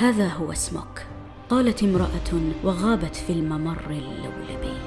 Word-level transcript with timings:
هذا 0.00 0.28
هو 0.28 0.52
اسمك. 0.52 1.06
قالت 1.50 1.82
امرأة 1.82 2.40
وغابت 2.64 3.16
في 3.16 3.32
الممر 3.32 3.90
اللولبي. 3.90 4.78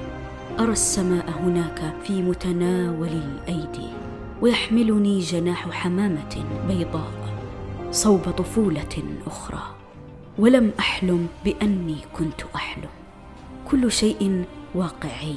أرى 0.60 0.72
السماء 0.72 1.30
هناك 1.30 1.94
في 2.04 2.22
متناول 2.22 3.08
الأيدي 3.08 3.88
ويحملني 4.42 5.18
جناح 5.18 5.70
حمامة 5.70 6.44
بيضاء 6.68 7.38
صوب 7.90 8.20
طفولة 8.20 9.02
أخرى. 9.26 9.62
ولم 10.38 10.72
أحلم 10.78 11.28
بأني 11.44 11.96
كنت 12.12 12.42
أحلم. 12.54 12.90
كل 13.70 13.92
شيء 13.92 14.44
واقعي. 14.74 15.36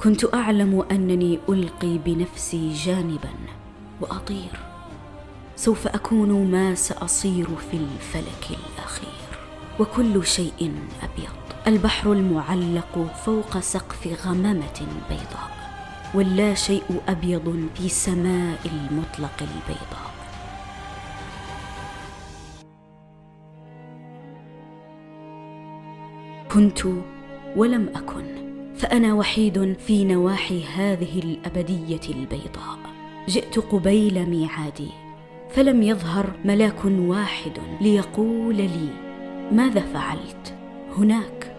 كنت 0.00 0.34
أعلم 0.34 0.84
أنني 0.90 1.38
ألقي 1.48 1.98
بنفسي 1.98 2.72
جانبا 2.72 3.34
وأطير. 4.00 4.75
سوف 5.56 5.86
أكون 5.86 6.50
ما 6.50 6.74
سأصير 6.74 7.46
في 7.70 7.76
الفلك 7.76 8.46
الأخير. 8.50 9.06
وكل 9.80 10.26
شيء 10.26 10.72
أبيض. 11.02 11.36
البحر 11.66 12.12
المعلق 12.12 13.14
فوق 13.24 13.58
سقف 13.58 14.26
غمامة 14.26 14.86
بيضاء. 15.08 15.56
واللا 16.14 16.54
شيء 16.54 17.00
أبيض 17.08 17.68
في 17.74 17.88
سماء 17.88 18.58
المطلق 18.64 19.40
البيضاء. 19.40 20.16
كنت 26.52 26.80
ولم 27.56 27.88
أكن. 27.94 28.24
فأنا 28.76 29.14
وحيد 29.14 29.78
في 29.78 30.04
نواحي 30.04 30.64
هذه 30.64 31.18
الأبدية 31.18 32.00
البيضاء. 32.08 32.78
جئت 33.28 33.58
قبيل 33.58 34.30
ميعادي. 34.30 35.05
فلم 35.56 35.82
يظهر 35.82 36.32
ملاك 36.44 36.84
واحد 36.84 37.52
ليقول 37.80 38.56
لي 38.56 38.88
ماذا 39.52 39.80
فعلت؟ 39.80 40.54
هناك 40.96 41.56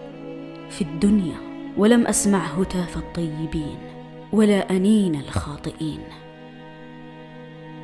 في 0.70 0.82
الدنيا 0.82 1.36
ولم 1.76 2.06
أسمع 2.06 2.38
هتاف 2.38 2.96
الطيبين 2.96 3.78
ولا 4.32 4.70
أنين 4.70 5.14
الخاطئين. 5.14 6.00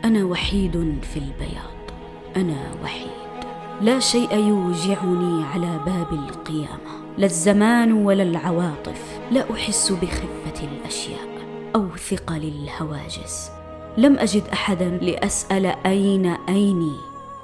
أنا 0.04 0.24
وحيد 0.24 0.98
في 1.02 1.16
البياض 1.16 1.90
أنا 2.36 2.72
وحيد. 2.82 3.44
لا 3.80 3.98
شيء 3.98 4.36
يوجعني 4.36 5.44
على 5.44 5.80
باب 5.86 6.12
القيامة 6.12 7.16
لا 7.18 7.26
الزمان 7.26 7.92
ولا 7.92 8.22
العواطف. 8.22 9.20
لا 9.30 9.52
أحس 9.54 9.92
بخفة 9.92 10.66
الأشياء 10.66 11.28
أو 11.76 11.96
ثقل 11.96 12.42
الهواجس 12.42 13.50
لم 13.96 14.18
أجد 14.18 14.48
أحدا 14.48 14.88
لأسأل 14.88 15.66
أين 15.66 16.26
أيني 16.26 16.96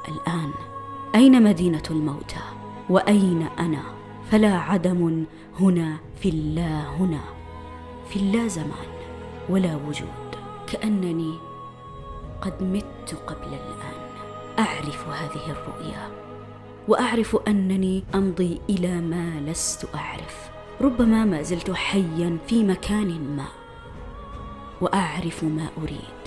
الآن؟ 0.08 0.50
أين 1.14 1.42
مدينة 1.42 1.82
الموتى؟ 1.90 2.40
وأين 2.88 3.46
أنا؟ 3.58 3.82
فلا 4.30 4.56
عدم 4.56 5.24
هنا 5.60 5.96
في 6.20 6.28
اللا 6.28 6.88
هنا 6.88 7.20
في 8.08 8.16
اللا 8.16 8.48
زمان 8.48 8.88
ولا 9.48 9.76
وجود. 9.88 10.30
كأنني 10.66 11.34
قد 12.40 12.62
مت 12.62 13.14
قبل 13.26 13.48
الآن. 13.48 14.00
أعرف 14.58 15.08
هذه 15.08 15.50
الرؤيا 15.50 16.08
وأعرف 16.88 17.36
أنني 17.48 18.04
أمضي 18.14 18.60
إلى 18.70 19.00
ما 19.00 19.40
لست 19.40 19.94
أعرف. 19.94 20.50
ربما 20.80 21.24
ما 21.24 21.42
زلت 21.42 21.70
حيا 21.70 22.38
في 22.46 22.64
مكان 22.64 23.36
ما 23.36 23.46
وأعرف 24.80 25.44
ما 25.44 25.66
أريد. 25.82 26.19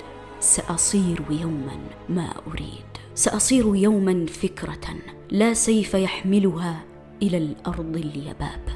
سأصير 0.44 1.22
يوما 1.30 1.78
ما 2.08 2.34
أريد. 2.46 2.84
سأصير 3.14 3.76
يوما 3.76 4.26
فكرة 4.26 4.94
لا 5.30 5.54
سيف 5.54 5.94
يحملها 5.94 6.84
إلى 7.22 7.36
الأرض 7.38 7.96
اليباب 7.96 8.68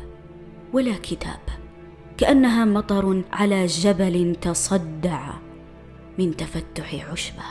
ولا 0.72 0.94
كتاب 1.02 1.40
كأنها 2.16 2.64
مطر 2.64 3.22
على 3.32 3.66
جبل 3.66 4.36
تصدع 4.40 5.30
من 6.18 6.36
تفتح 6.36 7.10
عشبة 7.10 7.44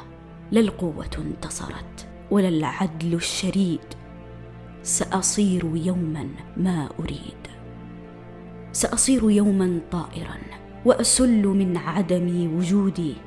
لا 0.52 0.60
القوة 0.60 1.18
انتصرت 1.18 2.08
ولا 2.32 2.48
العدل 2.48 3.14
الشريد. 3.14 3.86
سأصير 4.84 5.64
يوما 5.76 6.28
ما 6.58 6.90
أريد. 7.00 7.48
سأصير 8.72 9.32
يوما 9.32 9.80
طائرا 9.92 10.38
وأسل 10.86 11.48
من 11.48 11.78
عدم 11.78 12.58
وجودي. 12.58 13.27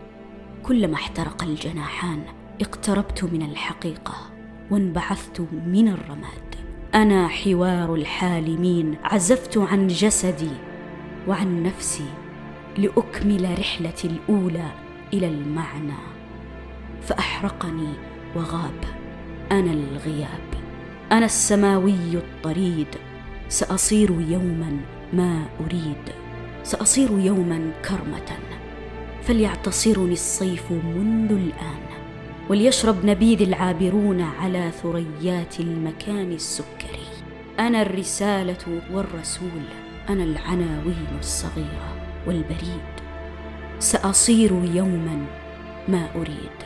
كلما 0.62 0.94
احترق 0.94 1.42
الجناحان 1.42 2.22
اقتربت 2.60 3.24
من 3.24 3.42
الحقيقة 3.42 4.14
وانبعثت 4.70 5.40
من 5.66 5.88
الرماد. 5.88 6.54
أنا 6.94 7.28
حوار 7.28 7.94
الحالمين 7.94 8.96
عزفت 9.04 9.58
عن 9.58 9.86
جسدي 9.86 10.50
وعن 11.28 11.62
نفسي 11.62 12.06
لأكمل 12.78 13.58
رحلتي 13.58 14.08
الأولى 14.08 14.70
إلى 15.12 15.28
المعنى. 15.28 16.00
فأحرقني 17.02 17.92
وغاب. 18.36 18.84
أنا 19.52 19.72
الغياب. 19.72 20.48
أنا 21.12 21.24
السماوي 21.24 22.14
الطريد. 22.14 22.88
سأصير 23.48 24.10
يوما 24.10 24.80
ما 25.12 25.42
أريد. 25.60 26.14
سأصير 26.62 27.18
يوما 27.18 27.70
كرمة. 27.88 28.59
فليعتصرني 29.30 30.12
الصيف 30.12 30.72
منذ 30.72 31.32
الآن 31.32 31.82
وليشرب 32.48 33.06
نبيذ 33.06 33.42
العابرون 33.42 34.20
على 34.20 34.70
ثريات 34.82 35.60
المكان 35.60 36.32
السكري. 36.32 37.06
أنا 37.58 37.82
الرسالة 37.82 38.82
والرسول 38.92 39.62
أنا 40.08 40.24
العناوين 40.24 41.06
الصغيرة 41.18 41.94
والبريد. 42.26 42.90
سأصير 43.78 44.50
يوما 44.52 45.26
ما 45.88 46.08
أريد. 46.16 46.56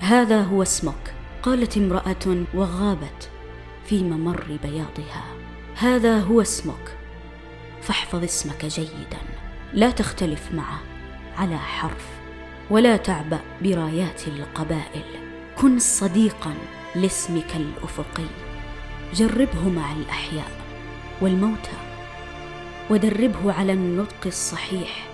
هذا 0.00 0.42
هو 0.42 0.62
اسمك. 0.62 1.21
قالت 1.42 1.76
امرأة 1.76 2.44
وغابت 2.54 3.30
في 3.86 4.02
ممر 4.02 4.58
بياضها. 4.62 5.24
هذا 5.76 6.20
هو 6.20 6.40
اسمك. 6.40 6.96
فاحفظ 7.82 8.24
اسمك 8.24 8.66
جيدا. 8.66 9.18
لا 9.72 9.90
تختلف 9.90 10.52
معه 10.52 10.80
على 11.36 11.58
حرف. 11.58 12.06
ولا 12.70 12.96
تعبا 12.96 13.40
برايات 13.62 14.28
القبائل. 14.28 15.04
كن 15.58 15.78
صديقا 15.78 16.54
لاسمك 16.94 17.56
الأفقي. 17.56 18.26
جربه 19.14 19.68
مع 19.68 19.92
الأحياء 19.92 20.50
والموتى. 21.20 21.76
ودربه 22.90 23.52
على 23.52 23.72
النطق 23.72 24.26
الصحيح 24.26 25.08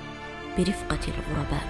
برفقة 0.58 0.98
الغرباء. 1.08 1.68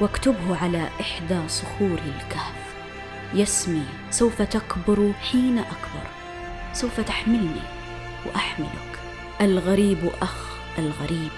واكتبه 0.00 0.56
على 0.56 0.88
إحدى 1.00 1.48
صخور 1.48 1.98
الكهف. 2.06 2.75
يسمي 3.34 3.84
سوف 4.10 4.42
تكبر 4.42 5.12
حين 5.30 5.58
أكبر. 5.58 6.06
سوف 6.72 7.00
تحملني 7.00 7.62
وأحملك. 8.26 8.98
الغريب 9.40 10.10
أخ 10.22 10.56
الغريب. 10.78 11.30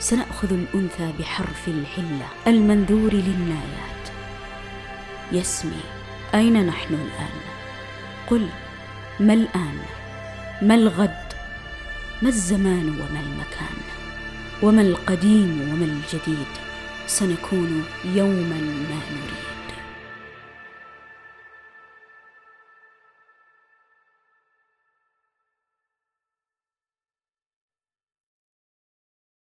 سنأخذ 0.00 0.52
الأنثى 0.52 1.12
بحرف 1.18 1.68
العله 1.68 2.28
المنذور 2.46 3.12
للنايات. 3.12 4.04
يسمي 5.32 5.80
أين 6.34 6.66
نحن 6.66 6.94
الآن؟ 6.94 7.40
قل 8.26 8.48
ما 9.20 9.32
الآن؟ 9.32 9.78
ما 10.62 10.74
الغد؟ 10.74 11.28
ما 12.22 12.28
الزمان 12.28 12.88
وما 12.88 13.20
المكان؟ 13.20 13.78
وما 14.62 14.82
القديم 14.82 15.70
وما 15.70 15.84
الجديد؟ 15.84 16.52
سنكون 17.06 17.84
يوما 18.04 18.60
ما 18.90 19.00
نريد. 19.10 19.57